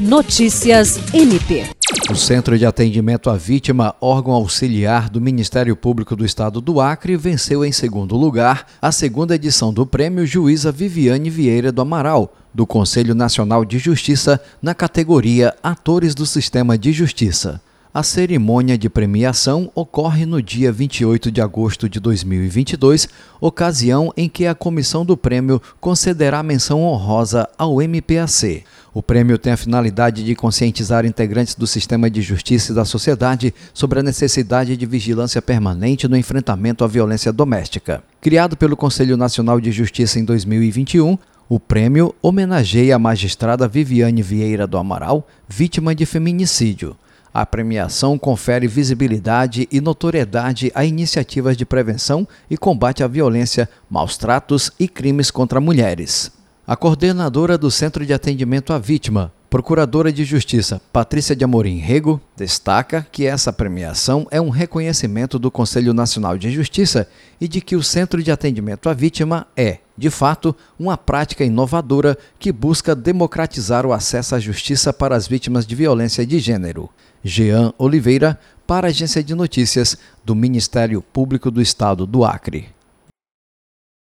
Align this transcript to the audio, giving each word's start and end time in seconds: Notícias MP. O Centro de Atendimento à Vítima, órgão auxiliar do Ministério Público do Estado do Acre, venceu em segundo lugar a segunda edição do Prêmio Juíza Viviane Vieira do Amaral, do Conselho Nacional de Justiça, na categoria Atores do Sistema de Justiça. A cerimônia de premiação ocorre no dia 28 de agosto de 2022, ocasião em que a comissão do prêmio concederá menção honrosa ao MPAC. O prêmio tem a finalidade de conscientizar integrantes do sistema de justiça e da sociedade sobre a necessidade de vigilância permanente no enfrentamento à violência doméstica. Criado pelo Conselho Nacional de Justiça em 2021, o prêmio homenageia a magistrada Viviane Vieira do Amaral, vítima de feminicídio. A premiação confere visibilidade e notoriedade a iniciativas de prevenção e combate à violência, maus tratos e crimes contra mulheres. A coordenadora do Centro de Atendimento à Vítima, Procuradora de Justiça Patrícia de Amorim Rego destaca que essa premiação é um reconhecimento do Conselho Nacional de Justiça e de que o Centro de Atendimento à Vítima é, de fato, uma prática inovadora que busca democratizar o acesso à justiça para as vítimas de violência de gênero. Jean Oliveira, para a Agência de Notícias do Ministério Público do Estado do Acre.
Notícias 0.00 0.98
MP. 1.12 1.66
O 2.10 2.14
Centro 2.14 2.56
de 2.56 2.64
Atendimento 2.64 3.28
à 3.28 3.36
Vítima, 3.36 3.94
órgão 4.00 4.32
auxiliar 4.32 5.10
do 5.10 5.20
Ministério 5.20 5.76
Público 5.76 6.16
do 6.16 6.24
Estado 6.24 6.58
do 6.58 6.80
Acre, 6.80 7.18
venceu 7.18 7.62
em 7.66 7.70
segundo 7.70 8.16
lugar 8.16 8.66
a 8.80 8.90
segunda 8.90 9.34
edição 9.34 9.74
do 9.74 9.84
Prêmio 9.84 10.24
Juíza 10.24 10.72
Viviane 10.72 11.28
Vieira 11.28 11.70
do 11.70 11.82
Amaral, 11.82 12.34
do 12.54 12.66
Conselho 12.66 13.14
Nacional 13.14 13.62
de 13.62 13.78
Justiça, 13.78 14.40
na 14.62 14.74
categoria 14.74 15.54
Atores 15.62 16.14
do 16.14 16.24
Sistema 16.24 16.78
de 16.78 16.92
Justiça. 16.94 17.60
A 17.92 18.04
cerimônia 18.04 18.78
de 18.78 18.88
premiação 18.88 19.68
ocorre 19.74 20.24
no 20.24 20.40
dia 20.40 20.70
28 20.70 21.28
de 21.28 21.40
agosto 21.40 21.88
de 21.88 21.98
2022, 21.98 23.08
ocasião 23.40 24.12
em 24.16 24.28
que 24.28 24.46
a 24.46 24.54
comissão 24.54 25.04
do 25.04 25.16
prêmio 25.16 25.60
concederá 25.80 26.40
menção 26.40 26.84
honrosa 26.84 27.48
ao 27.58 27.82
MPAC. 27.82 28.62
O 28.94 29.02
prêmio 29.02 29.36
tem 29.36 29.52
a 29.52 29.56
finalidade 29.56 30.22
de 30.22 30.36
conscientizar 30.36 31.04
integrantes 31.04 31.56
do 31.56 31.66
sistema 31.66 32.08
de 32.08 32.22
justiça 32.22 32.70
e 32.70 32.74
da 32.76 32.84
sociedade 32.84 33.52
sobre 33.74 33.98
a 33.98 34.04
necessidade 34.04 34.76
de 34.76 34.86
vigilância 34.86 35.42
permanente 35.42 36.06
no 36.06 36.16
enfrentamento 36.16 36.84
à 36.84 36.86
violência 36.86 37.32
doméstica. 37.32 38.04
Criado 38.20 38.56
pelo 38.56 38.76
Conselho 38.76 39.16
Nacional 39.16 39.60
de 39.60 39.72
Justiça 39.72 40.20
em 40.20 40.24
2021, 40.24 41.18
o 41.48 41.58
prêmio 41.58 42.14
homenageia 42.22 42.94
a 42.94 43.00
magistrada 43.00 43.66
Viviane 43.66 44.22
Vieira 44.22 44.64
do 44.64 44.78
Amaral, 44.78 45.26
vítima 45.48 45.92
de 45.92 46.06
feminicídio. 46.06 46.96
A 47.32 47.46
premiação 47.46 48.18
confere 48.18 48.66
visibilidade 48.66 49.68
e 49.70 49.80
notoriedade 49.80 50.72
a 50.74 50.84
iniciativas 50.84 51.56
de 51.56 51.64
prevenção 51.64 52.26
e 52.50 52.56
combate 52.56 53.04
à 53.04 53.06
violência, 53.06 53.68
maus 53.88 54.16
tratos 54.16 54.72
e 54.80 54.88
crimes 54.88 55.30
contra 55.30 55.60
mulheres. 55.60 56.32
A 56.66 56.76
coordenadora 56.76 57.56
do 57.56 57.70
Centro 57.70 58.04
de 58.04 58.12
Atendimento 58.12 58.72
à 58.72 58.78
Vítima, 58.78 59.32
Procuradora 59.50 60.12
de 60.12 60.22
Justiça 60.22 60.80
Patrícia 60.92 61.34
de 61.34 61.42
Amorim 61.42 61.78
Rego 61.78 62.20
destaca 62.36 63.04
que 63.10 63.26
essa 63.26 63.52
premiação 63.52 64.28
é 64.30 64.40
um 64.40 64.48
reconhecimento 64.48 65.40
do 65.40 65.50
Conselho 65.50 65.92
Nacional 65.92 66.38
de 66.38 66.52
Justiça 66.52 67.08
e 67.40 67.48
de 67.48 67.60
que 67.60 67.74
o 67.74 67.82
Centro 67.82 68.22
de 68.22 68.30
Atendimento 68.30 68.88
à 68.88 68.94
Vítima 68.94 69.48
é, 69.56 69.78
de 70.00 70.08
fato, 70.08 70.56
uma 70.78 70.96
prática 70.96 71.44
inovadora 71.44 72.16
que 72.38 72.50
busca 72.50 72.94
democratizar 72.94 73.84
o 73.84 73.92
acesso 73.92 74.34
à 74.34 74.40
justiça 74.40 74.94
para 74.94 75.14
as 75.14 75.28
vítimas 75.28 75.66
de 75.66 75.74
violência 75.74 76.24
de 76.24 76.38
gênero. 76.38 76.88
Jean 77.22 77.74
Oliveira, 77.76 78.40
para 78.66 78.86
a 78.86 78.88
Agência 78.88 79.22
de 79.22 79.34
Notícias 79.34 79.98
do 80.24 80.34
Ministério 80.34 81.02
Público 81.02 81.50
do 81.50 81.60
Estado 81.60 82.06
do 82.06 82.24
Acre. 82.24 82.79